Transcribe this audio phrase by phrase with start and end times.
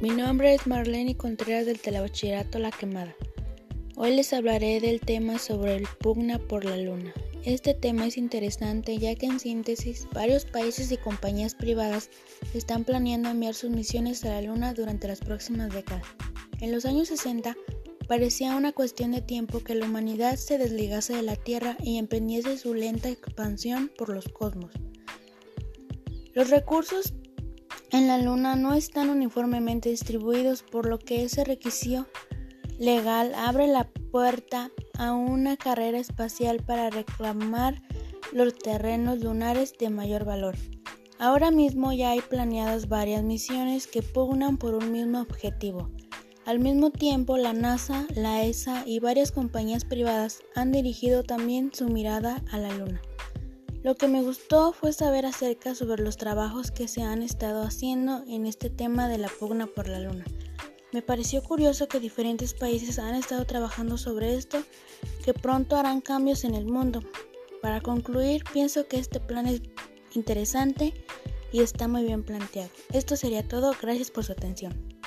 [0.00, 3.16] Mi nombre es Marlene Contreras del Telebachillerato La Quemada.
[3.96, 7.12] Hoy les hablaré del tema sobre el pugna por la luna.
[7.44, 12.10] Este tema es interesante ya que en síntesis varios países y compañías privadas
[12.54, 16.06] están planeando enviar sus misiones a la luna durante las próximas décadas.
[16.60, 17.56] En los años 60
[18.06, 22.56] parecía una cuestión de tiempo que la humanidad se desligase de la Tierra y emprendiese
[22.56, 24.70] su lenta expansión por los cosmos.
[26.34, 27.14] Los recursos
[27.90, 32.06] en la Luna no están uniformemente distribuidos, por lo que ese requisito
[32.78, 37.82] legal abre la puerta a una carrera espacial para reclamar
[38.32, 40.56] los terrenos lunares de mayor valor.
[41.18, 45.90] Ahora mismo ya hay planeadas varias misiones que pugnan por un mismo objetivo.
[46.46, 51.88] Al mismo tiempo, la NASA, la ESA y varias compañías privadas han dirigido también su
[51.88, 53.02] mirada a la Luna.
[53.82, 58.24] Lo que me gustó fue saber acerca sobre los trabajos que se han estado haciendo
[58.26, 60.24] en este tema de la pugna por la luna.
[60.92, 64.64] Me pareció curioso que diferentes países han estado trabajando sobre esto,
[65.24, 67.02] que pronto harán cambios en el mundo.
[67.62, 69.62] Para concluir, pienso que este plan es
[70.14, 70.92] interesante
[71.52, 72.70] y está muy bien planteado.
[72.92, 74.97] Esto sería todo, gracias por su atención.